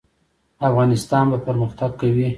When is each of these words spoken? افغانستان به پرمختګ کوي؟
افغانستان 0.69 1.25
به 1.31 1.37
پرمختګ 1.47 1.91
کوي؟ 1.99 2.27